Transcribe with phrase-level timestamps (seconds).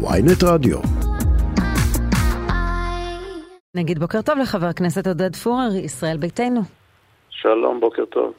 [0.00, 0.78] ויינט רדיו.
[3.74, 6.60] נגיד בוקר טוב לחבר הכנסת עודד פורר, ישראל ביתנו.
[7.30, 8.32] שלום, בוקר טוב.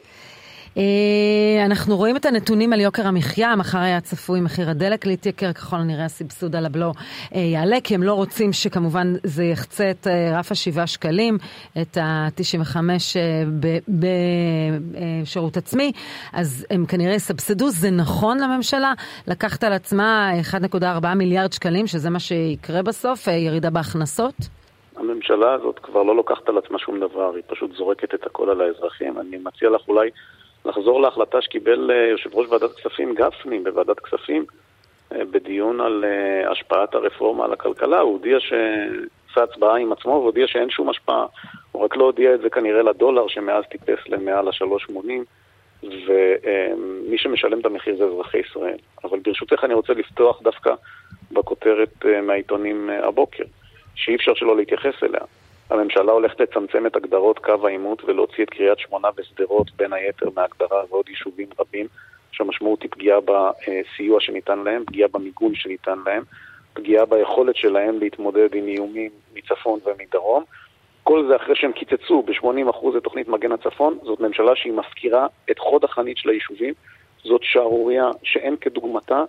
[0.77, 5.75] אה, אנחנו רואים את הנתונים על יוקר המחיה, מחר היה צפוי מחיר הדלק להתייקר, ככל
[5.75, 6.91] הנראה הסבסוד על הבלו
[7.35, 11.38] אה, יעלה, כי הם לא רוצים שכמובן זה יחצה את אה, רף השבעה שקלים,
[11.81, 12.77] את ה-95
[15.23, 15.91] בשירות עצמי,
[16.34, 17.70] אז הם כנראה יסבסדו.
[17.70, 18.93] זה נכון לממשלה
[19.27, 20.31] לקחת על עצמה
[20.71, 24.36] 1.4 מיליארד שקלים, שזה מה שיקרה בסוף, ירידה בהכנסות?
[24.95, 28.61] הממשלה הזאת כבר לא לוקחת על עצמה שום דבר, היא פשוט זורקת את הכל על
[28.61, 29.20] האזרחים.
[29.20, 30.09] אני מציע לך אולי
[30.70, 34.46] לחזור להחלטה שקיבל אה, יושב ראש ועדת כספים גפני בוועדת כספים
[35.12, 38.00] אה, בדיון על אה, השפעת הרפורמה על הכלכלה.
[38.00, 41.26] הוא הודיע שעשה הצבעה עם עצמו והודיע שאין שום השפעה.
[41.72, 45.09] הוא רק לא הודיע את זה כנראה לדולר שמאז טיפס למעל ה-3.80
[45.84, 48.78] ומי שמשלם את המחיר זה אזרחי ישראל.
[49.04, 50.73] אבל ברשותך אני רוצה לפתוח דווקא
[51.31, 53.44] בכותרת מהעיתונים הבוקר,
[53.95, 55.22] שאי אפשר שלא להתייחס אליה.
[55.70, 60.81] הממשלה הולכת לצמצם את הגדרות קו העימות ולהוציא את קריית שמונה ושדרות בין היתר מההגדרה
[60.89, 61.88] ועוד יישובים רבים
[62.31, 66.23] שהמשמעות היא פגיעה בסיוע שניתן להם, פגיעה במיגון שניתן להם,
[66.73, 70.44] פגיעה ביכולת שלהם להתמודד עם איומים מצפון ומדרום.
[71.03, 75.59] כל זה אחרי שהם קיצצו ב-80% את תוכנית מגן הצפון, זאת ממשלה שהיא מפקירה את
[75.59, 76.73] חוד החנית של היישובים,
[77.23, 79.23] זאת שערורייה שאין כדוגמתה,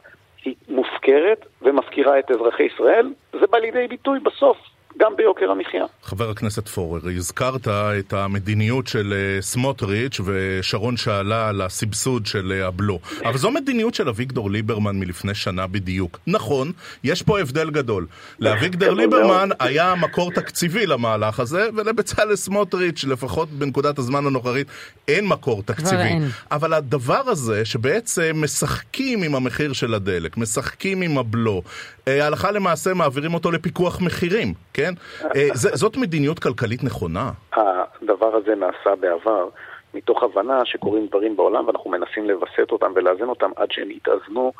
[0.44, 4.56] היא מופקרת ומפקירה את אזרחי ישראל, זה בא לידי ביטוי בסוף
[5.00, 5.84] גם ביוקר המחיה.
[6.02, 12.66] חבר הכנסת פורר, הזכרת את המדיניות של אה, סמוטריץ' ושרון שאלה על הסבסוד של אה,
[12.66, 12.98] הבלו.
[13.24, 16.18] אבל זו מדיניות של אביגדור ליברמן מלפני שנה בדיוק.
[16.26, 16.72] נכון,
[17.04, 18.06] יש פה הבדל גדול.
[18.38, 24.66] לאביגדור ליברמן היה מקור תקציבי למהלך הזה, ולבצלאל סמוטריץ', לפחות בנקודת הזמן הנוכחית,
[25.08, 26.18] אין מקור תקציבי.
[26.50, 31.62] אבל הדבר הזה, שבעצם משחקים עם המחיר של הדלק, משחקים עם הבלו,
[32.08, 34.89] אה, הלכה למעשה מעבירים אותו לפיקוח מחירים, כן?
[35.36, 37.30] אה, זאת מדיניות כלכלית נכונה?
[37.52, 39.48] הדבר הזה נעשה בעבר.
[39.94, 44.52] מתוך הבנה שקורים דברים בעולם ואנחנו מנסים לווסת אותם ולאזן אותם עד שהם יתאזנו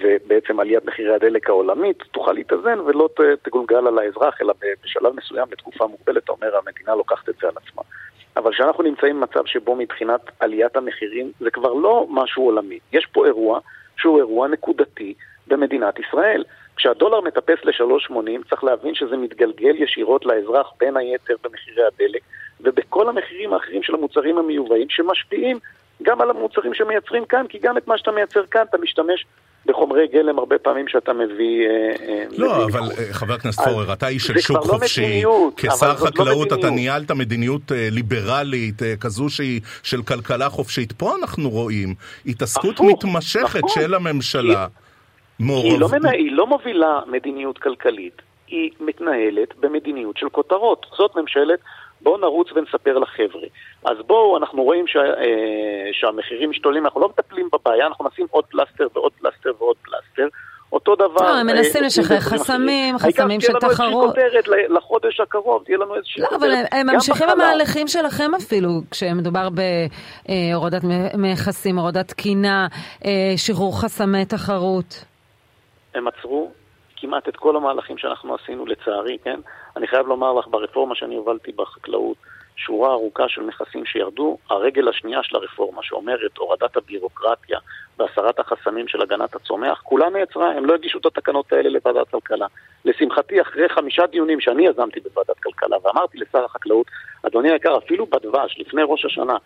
[0.00, 3.08] ובעצם עליית מחירי הדלק העולמית תוכל להתאזן ולא
[3.42, 4.54] תגולגל על האזרח אלא
[4.84, 7.82] בשלב מסוים בתקופה מוגבלת, אתה אומר המדינה לוקחת את זה על עצמה.
[8.36, 13.26] אבל כשאנחנו נמצאים במצב שבו מבחינת עליית המחירים זה כבר לא משהו עולמי, יש פה
[13.26, 13.60] אירוע
[13.96, 15.14] שהוא אירוע נקודתי
[15.46, 16.44] במדינת ישראל.
[16.76, 22.22] כשהדולר מטפס ל-3.80 צריך להבין שזה מתגלגל ישירות לאזרח בין היתר במחירי הדלק
[22.60, 25.58] ובכל המחירים האחרים של המוצרים המיובאים שמשפיעים
[26.02, 29.26] גם על המוצרים שמייצרים כאן, כי גם את מה שאתה מייצר כאן אתה משתמש
[29.66, 31.66] בחומרי גלם הרבה פעמים שאתה מביא...
[31.66, 35.22] אה, אה, לא, אבל אה, חבר הכנסת פורר, אתה איש של שוק לא חופשי.
[35.56, 40.92] כשר לא חקלאות אתה ניהלת מדיניות ליברלית, כזו שהיא של כלכלה חופשית.
[40.92, 41.94] פה אנחנו רואים
[42.26, 43.82] התעסקות מתמשכת נכון.
[43.82, 44.66] של הממשלה.
[45.40, 45.64] מעורב...
[45.64, 46.10] היא לא, מנה...
[46.10, 50.86] היא לא מובילה מדיניות כלכלית, היא מתנהלת במדיניות של כותרות.
[50.98, 51.58] זאת ממשלת
[52.00, 53.46] בואו נרוץ ונספר לחבר'ה.
[53.84, 58.44] אז בואו, אנחנו רואים שה, אה, שהמחירים משתוללים, אנחנו לא מטפלים בבעיה, אנחנו נשים עוד
[58.44, 60.28] פלסטר ועוד פלסטר ועוד פלסטר.
[60.72, 61.22] אותו דבר...
[61.22, 63.70] לא, הם מנסים אה, לשחרר חסמים, חסמים של תחרות.
[63.70, 67.88] העיקר תהיה לנו איזושהי כותרת לחודש הקרוב, תהיה לנו איזושהי לא, אבל הם ממשיכים במהלכים
[67.88, 69.48] שלכם אפילו, כשמדובר
[70.28, 70.82] בהורדת
[71.18, 72.66] מכסים, הורדת תקינה,
[73.04, 75.04] אה, שחרור חסמי תחרות.
[75.96, 76.52] הם עצרו
[76.96, 79.40] כמעט את כל המהלכים שאנחנו עשינו, לצערי, כן?
[79.76, 82.16] אני חייב לומר לך, ברפורמה שאני הובלתי בחקלאות,
[82.56, 84.38] שורה ארוכה של נכסים שירדו.
[84.50, 87.58] הרגל השנייה של הרפורמה, שאומרת הורדת הבירוקרטיה
[87.98, 92.46] והסרת החסמים של הגנת הצומח, כולה נעצרה, הם לא הגישו את התקנות האלה לוועדת כלכלה.
[92.84, 96.86] לשמחתי, אחרי חמישה דיונים שאני יזמתי בוועדת כלכלה, ואמרתי לשר החקלאות,
[97.22, 99.36] אדוני היקר, אפילו בדבש, לפני ראש השנה,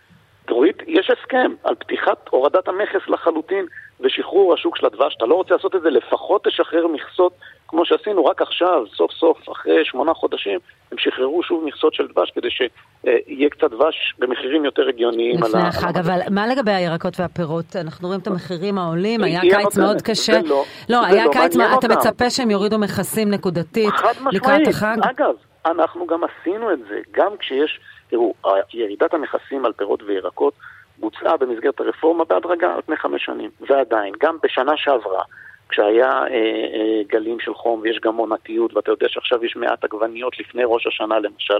[0.45, 3.65] תראי, יש הסכם על פתיחת הורדת המכס לחלוטין
[4.03, 5.15] ושחרור השוק של הדבש.
[5.17, 7.33] אתה לא רוצה לעשות את זה, לפחות תשחרר מכסות
[7.67, 10.59] כמו שעשינו רק עכשיו, סוף סוף, אחרי שמונה חודשים,
[10.91, 15.35] הם שחררו שוב מכסות של דבש כדי שיהיה קצת דבש במחירים יותר הגיוניים.
[15.43, 17.75] לפני החג, אבל מה לגבי הירקות והפירות?
[17.75, 20.39] אנחנו רואים את המחירים העולים, היה קיץ מאוד קשה.
[20.45, 23.93] לא, לא היה לא קיץ, אתה מצפה שהם יורידו מכסים נקודתית
[24.31, 24.97] לקראת החג?
[25.01, 25.33] אגב,
[25.65, 28.33] אנחנו גם עשינו את זה, גם כשיש, תראו,
[28.73, 30.53] ירידת המכסים על פירות וירקות
[31.01, 35.23] בוצעה במסגרת הרפורמה בהדרגה על פני חמש שנים, ועדיין, גם בשנה שעברה,
[35.69, 40.39] כשהיה אה, אה, גלים של חום ויש גם עונתיות, ואתה יודע שעכשיו יש מעט עגבניות
[40.39, 41.59] לפני ראש השנה למשל,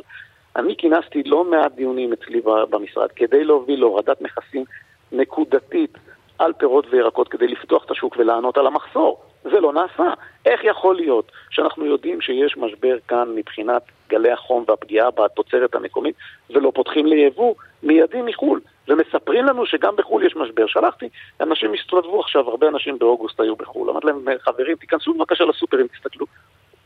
[0.55, 4.63] אני כינסתי לא מעט דיונים אצלי במשרד כדי להוביל להורדת מכסים
[5.11, 5.97] נקודתית
[6.39, 9.21] על פירות וירקות כדי לפתוח את השוק ולענות על המחסור.
[9.43, 10.13] זה לא נעשה.
[10.45, 16.15] איך יכול להיות שאנחנו יודעים שיש משבר כאן מבחינת גלי החום והפגיעה בתוצרת המקומית
[16.49, 18.61] ולא פותחים ליבוא מיידי מחו"ל?
[18.91, 20.67] ומספרים לנו שגם בחו"ל יש משבר.
[20.67, 21.09] שלחתי,
[21.41, 26.25] אנשים הסתובבו עכשיו, הרבה אנשים באוגוסט היו בחו"ל, אמרתי להם, חברים, תיכנסו בבקשה לסופרים, תסתכלו.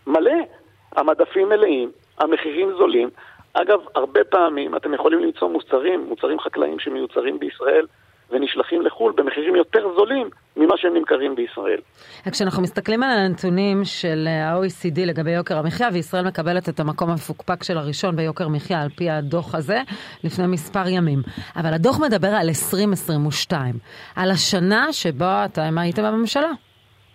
[0.07, 0.31] מלא,
[0.95, 3.09] המדפים מלאים, המחירים זולים.
[3.53, 7.85] אגב, הרבה פעמים אתם יכולים למצוא מוצרים, מוצרים חקלאיים שמיוצרים בישראל,
[8.31, 11.79] ונשלחים לחו"ל במחירים יותר זולים ממה שהם נמכרים בישראל.
[12.31, 17.77] כשאנחנו מסתכלים על הנתונים של ה-OECD לגבי יוקר המחיה, וישראל מקבלת את המקום המפוקפק של
[17.77, 19.77] הראשון ביוקר מחיה על פי הדוח הזה
[20.23, 21.19] לפני מספר ימים.
[21.55, 23.75] אבל הדוח מדבר על 2022,
[24.15, 26.51] על השנה שבה אתם הייתם בממשלה.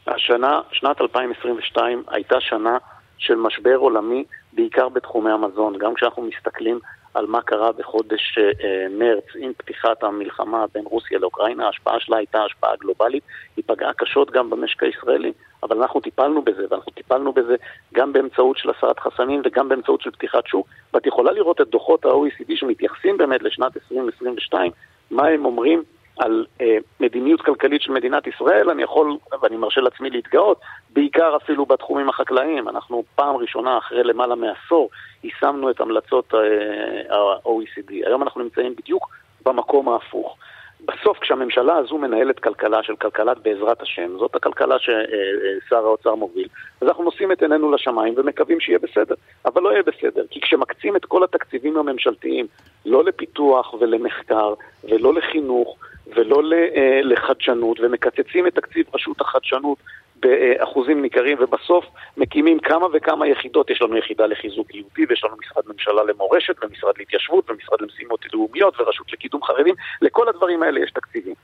[0.06, 2.78] השנה, שנת 2022 הייתה שנה
[3.18, 5.78] של משבר עולמי, בעיקר בתחומי המזון.
[5.78, 6.78] גם כשאנחנו מסתכלים
[7.14, 12.44] על מה קרה בחודש אה, מרץ עם פתיחת המלחמה בין רוסיה לאוקראינה, ההשפעה שלה הייתה
[12.44, 13.22] השפעה גלובלית,
[13.56, 17.54] היא פגעה קשות גם במשק הישראלי, אבל אנחנו טיפלנו בזה, ואנחנו טיפלנו בזה
[17.94, 22.04] גם באמצעות של הסרת חסמים וגם באמצעות של פתיחת שוק, ואת יכולה לראות את דוחות
[22.04, 24.72] ה-OECD שמתייחסים באמת לשנת 2022,
[25.10, 25.82] מה הם אומרים
[26.20, 31.66] על אה, מדיניות כלכלית של מדינת ישראל, אני יכול, ואני מרשה לעצמי להתגאות, בעיקר אפילו
[31.66, 32.68] בתחומים החקלאיים.
[32.68, 34.90] אנחנו פעם ראשונה אחרי למעלה מעשור
[35.24, 37.92] יישמנו את המלצות אה, ה-OECD.
[38.06, 39.08] היום אנחנו נמצאים בדיוק
[39.46, 40.36] במקום ההפוך.
[40.84, 46.48] בסוף כשהממשלה הזו מנהלת כלכלה של כלכלת בעזרת השם, זאת הכלכלה ששר האוצר מוביל,
[46.80, 49.14] אז אנחנו נושאים את עינינו לשמיים ומקווים שיהיה בסדר.
[49.44, 52.46] אבל לא יהיה בסדר, כי כשמקצים את כל התקציבים הממשלתיים,
[52.86, 55.76] לא לפיתוח ולמחקר ולא לחינוך
[56.16, 59.78] ולא אה, לחדשנות, ומקצצים את תקציב רשות החדשנות
[60.16, 61.84] באחוזים ניכרים, ובסוף
[62.16, 63.70] מקימים כמה וכמה יחידות.
[63.70, 68.80] יש לנו יחידה לחיזוק יהודי, ויש לנו משרד ממשלה למורשת, ומשרד להתיישבות, ומשרד למשימות לאומיות,
[68.80, 69.74] ורשות לקידום חרדים.
[70.02, 71.34] לכל הדברים האלה יש תקציבים.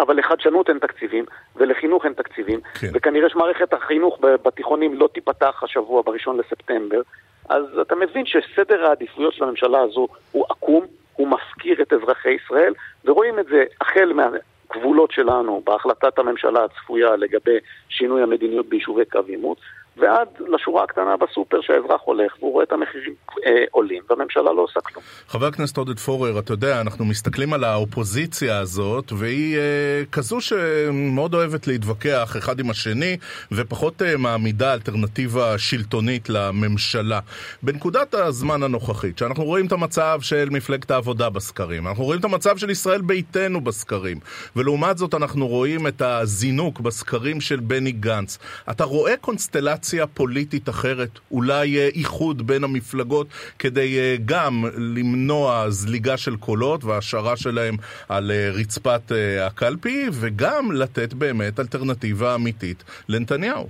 [0.00, 1.24] אבל לחדשנות אין תקציבים,
[1.56, 2.86] ולחינוך אין תקציבים, כן.
[2.94, 7.00] וכנראה שמערכת החינוך בתיכונים לא תיפתח השבוע בראשון לספטמבר,
[7.48, 10.86] אז אתה מבין שסדר העדיפויות של הממשלה הזו הוא עקום,
[11.18, 12.74] הוא מפקיר את אזרחי ישראל,
[13.04, 19.58] ורואים את זה החל מהגבולות שלנו בהחלטת הממשלה הצפויה לגבי שינוי המדיניות ביישובי קו עימות,
[19.98, 23.14] ועד לשורה הקטנה בסופר שהאזרח הולך והוא רואה את המחירים
[23.46, 25.04] אה, עולים והממשלה לא עושה כלום.
[25.28, 31.34] חבר הכנסת עודד פורר, אתה יודע, אנחנו מסתכלים על האופוזיציה הזאת והיא אה, כזו שמאוד
[31.34, 33.16] אוהבת להתווכח אחד עם השני
[33.52, 37.20] ופחות אה, מעמידה אלטרנטיבה שלטונית לממשלה.
[37.62, 42.56] בנקודת הזמן הנוכחית, שאנחנו רואים את המצב של מפלגת העבודה בסקרים, אנחנו רואים את המצב
[42.56, 44.18] של ישראל ביתנו בסקרים,
[44.56, 48.38] ולעומת זאת אנחנו רואים את הזינוק בסקרים של בני גנץ.
[48.70, 53.26] אתה רואה קונסטלציה קונסטלציה פוליטית אחרת, אולי אה, איחוד בין המפלגות
[53.58, 54.52] כדי אה, גם
[54.96, 57.74] למנוע זליגה של קולות והשארה שלהם
[58.08, 63.66] על אה, רצפת הקלפי, וגם לתת באמת אלטרנטיבה אמיתית לנתניהו.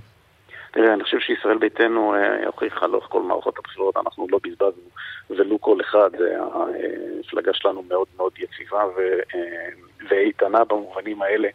[0.71, 2.13] תראה, אני חושב שישראל ביתנו
[2.45, 4.89] הוכיחה לאורך כל מערכות הבחירות, אנחנו לא בזבזנו
[5.29, 6.09] ולו כל אחד,
[6.53, 8.99] המפלגה שלנו מאוד מאוד יציבה ו...
[10.09, 11.47] ואיתנה במובנים האלה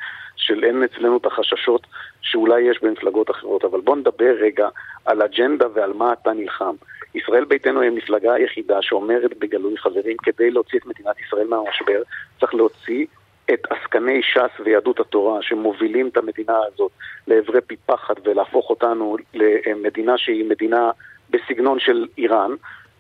[0.44, 1.87] של אין אצלנו את החששות
[2.23, 4.69] שאולי יש במפלגות אחרות, אבל בוא נדבר רגע
[5.05, 6.75] על אג'נדה ועל מה אתה נלחם.
[7.14, 12.02] ישראל ביתנו היא המפלגה היחידה שאומרת בגלוי חברים, כדי להוציא את מדינת ישראל מהמשבר,
[12.41, 13.06] צריך להוציא
[13.55, 16.93] את עסקני ש"ס ויהדות התורה שמובילים את המדינה הזאת
[17.26, 20.90] לעברי פי פחד ולהפוך אותנו למדינה שהיא מדינה
[21.31, 22.50] בסגנון של איראן,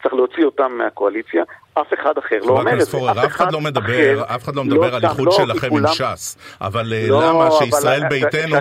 [0.02, 1.44] צריך להוציא אותם מהקואליציה,
[1.74, 2.90] אף אחד אחר לא אומר את זה.
[2.90, 6.92] פורר, אף אחד לא מדבר, אף אחד לא מדבר על איחוד שלכם עם ש"ס, אבל
[6.92, 8.56] אה, לא, למה שישראל ביתנו,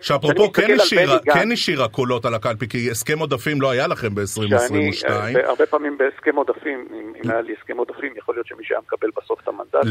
[0.00, 4.74] שאפרופו כן, השאירה קולות על הקלפי, כי הסכם עודפים לא היה לכם ב-2022.
[5.08, 6.88] אה, הרבה פעמים בהסכם עודפים,
[7.24, 9.86] אם היה לי הסכם עודפים, יכול להיות שמי שהיה מקבל בסוף את המנדט,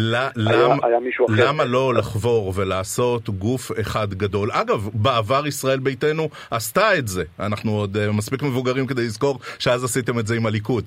[0.84, 1.48] היה מישהו אחר.
[1.48, 4.50] למה לא לחבור ולעשות גוף אחד גדול?
[4.52, 9.84] אגב, בעבר ישראל ביתנו עשתה את זה, אנחנו עוד אה, מספיק מבוגרים כדי לזכור שאז
[9.84, 10.84] עשיתם את זה עם הליכוד.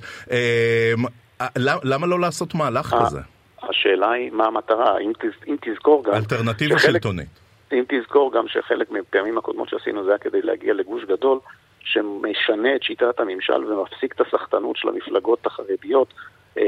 [1.85, 3.21] למה לא לעשות מהלך אה, כזה?
[3.63, 6.15] השאלה היא מה המטרה, אם, תז, אם תזכור גם...
[6.15, 7.29] אלטרנטיבה שחלק, שלטונית.
[7.73, 11.39] אם תזכור גם שחלק מהפעמים הקודמות שעשינו זה היה כדי להגיע לגוש גדול
[11.81, 16.15] שמשנה את שיטת הממשל ומפסיק את הסחטנות של המפלגות החרדיות
[16.59, 16.63] אה,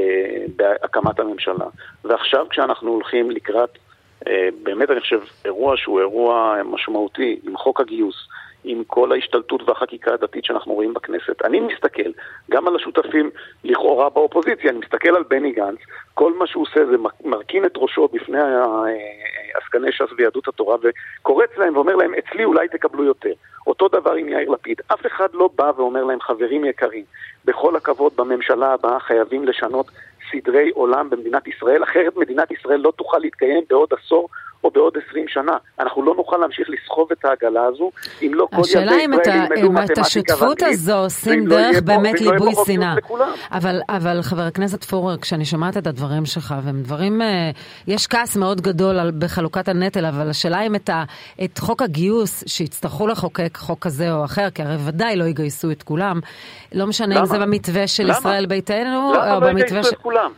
[0.55, 1.65] בהקמת הממשלה.
[2.03, 3.77] ועכשיו כשאנחנו הולכים לקראת,
[4.27, 8.27] אה, באמת אני חושב, אירוע שהוא אירוע משמעותי עם חוק הגיוס,
[8.63, 11.45] עם כל ההשתלטות והחקיקה הדתית שאנחנו רואים בכנסת.
[11.45, 12.11] אני מסתכל
[12.51, 13.29] גם על השותפים
[13.63, 15.79] לכאורה באופוזיציה, אני מסתכל על בני גנץ,
[16.13, 18.39] כל מה שהוא עושה זה מרכין את ראשו בפני
[19.53, 23.33] עסקני ש"ס ויהדות התורה וקורץ להם ואומר להם, אצלי אולי תקבלו יותר.
[23.67, 24.81] אותו דבר עם יאיר לפיד.
[24.93, 27.03] אף אחד לא בא ואומר להם, חברים יקרים,
[27.45, 29.91] בכל הכבוד, בממשלה הבאה חייבים לשנות
[30.31, 34.29] סדרי עולם במדינת ישראל, אחרת מדינת ישראל לא תוכל להתקיים בעוד עשור
[34.63, 35.57] או בעוד 20 שנה.
[35.79, 39.39] אנחנו לא נוכל להמשיך לסחוב את העגלה הזו אם לא כל ילדי ישראל ילמדו מתמטיקה
[39.39, 39.59] ואנגלית.
[39.59, 42.95] השאלה אם את השותפות הזו עושים לא דרך באמת לא ליבוי שנאה.
[43.51, 47.51] אבל, אבל חבר הכנסת פורר, כשאני שומעת את הדברים שלך, והם דברים, אה,
[47.87, 51.03] יש כעס מאוד גדול על, בחלוקת הנטל, אבל השאלה אם את, ה,
[51.43, 55.83] את חוק הגיוס, שיצטרכו לחוקק חוק כזה או אחר, כי הרי ודאי לא יגייסו את
[55.83, 56.19] כולם,
[56.73, 57.19] לא משנה למה?
[57.19, 58.13] אם זה במתווה של למה?
[58.13, 59.95] ישראל ביתנו, או לא במתווה של...
[59.95, 60.31] כולם?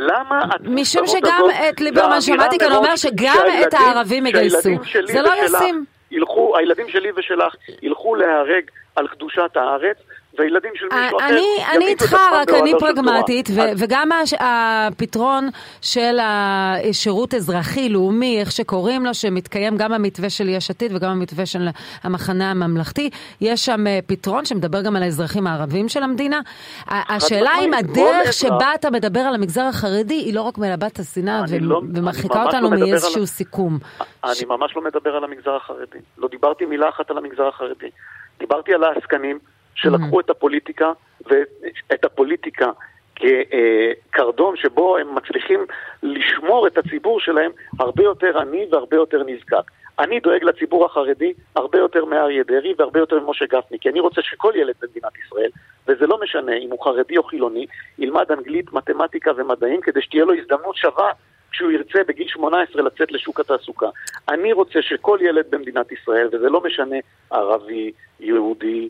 [0.00, 4.70] למה משום שגם את ליברמן שמעתי כאן אומר שגם את הערבים יגייסו.
[5.04, 5.84] זה לא ישים.
[6.10, 8.62] ילכו, הילדים שלי ושלך ילכו להיהרג
[8.96, 9.96] על קדושת הארץ,
[10.38, 11.26] והילדים של מישהו אחר
[11.74, 14.08] אני איתך, רק אני פרגמטית, וגם
[14.40, 15.48] הפתרון
[15.82, 21.68] של השירות אזרחי-לאומי, איך שקוראים לו, שמתקיים גם המתווה של יש עתיד וגם המתווה של
[22.02, 23.10] המחנה הממלכתי,
[23.40, 26.40] יש שם אה, פתרון שמדבר גם על האזרחים הערבים של המדינה.
[26.88, 31.82] השאלה אם הדרך שבה אתה מדבר על המגזר החרדי היא לא רק מלבת השנאה לא-
[31.94, 33.78] ומרחיקה אותנו לא מאיזשהו סיכום.
[34.24, 35.98] אני ממש לא מדבר על המגזר החרדי.
[36.18, 37.90] לא דיברתי מילה אחת על המגזר החרדי.
[38.38, 39.38] דיברתי על העסקנים.
[39.82, 40.92] שלקחו את הפוליטיקה
[41.26, 42.70] ואת הפוליטיקה
[43.16, 45.60] כקרדום שבו הם מצליחים
[46.02, 49.70] לשמור את הציבור שלהם הרבה יותר עני והרבה יותר נזקק.
[49.98, 54.22] אני דואג לציבור החרדי הרבה יותר מאריה דרעי והרבה יותר ממשה גפני, כי אני רוצה
[54.22, 55.50] שכל ילד במדינת ישראל,
[55.88, 57.66] וזה לא משנה אם הוא חרדי או חילוני,
[57.98, 61.12] ילמד אנגלית, מתמטיקה ומדעים כדי שתהיה לו הזדמנות שווה
[61.52, 63.88] כשהוא ירצה בגיל 18 לצאת לשוק התעסוקה.
[64.28, 66.96] אני רוצה שכל ילד במדינת ישראל, וזה לא משנה
[67.30, 68.88] ערבי, יהודי,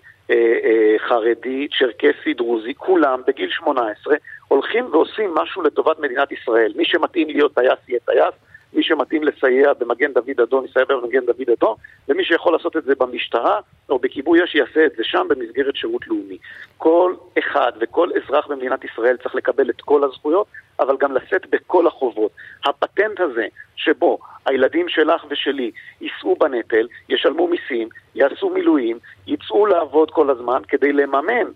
[0.98, 4.16] חרדי, צ'רקסי, דרוזי, כולם בגיל 18
[4.48, 6.72] הולכים ועושים משהו לטובת מדינת ישראל.
[6.76, 8.34] מי שמתאים להיות טייס יהיה טייס,
[8.72, 11.74] מי שמתאים לסייע במגן דוד אדום יסייע במגן דוד אדום,
[12.08, 16.06] ומי שיכול לעשות את זה במשטרה או בכיבוי אש יעשה את זה שם במסגרת שירות
[16.06, 16.38] לאומי.
[16.78, 20.46] כל אחד וכל אזרח במדינת ישראל צריך לקבל את כל הזכויות,
[20.80, 22.32] אבל גם לשאת בכל החובות.
[22.64, 23.46] הפטנט הזה
[23.76, 30.92] שבו הילדים שלך ושלי יישאו בנטל, ישלמו מיסים, יעשו מילואים, יצאו לעבוד כל הזמן כדי
[30.92, 31.50] לממן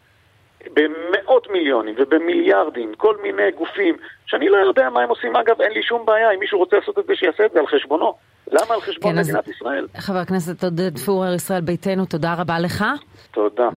[0.75, 5.37] במאות מיליונים ובמיליארדים כל מיני גופים שאני לא יודע מה הם עושים.
[5.37, 7.66] אגב, אין לי שום בעיה, אם מישהו רוצה לעשות את זה, שיעשה את זה על
[7.66, 8.14] חשבונו.
[8.52, 9.87] למה על חשבון כן, מדינת ישראל?
[9.97, 12.85] חבר הכנסת עודד פורר, ישראל ביתנו, תודה רבה לך.
[13.30, 13.68] תודה.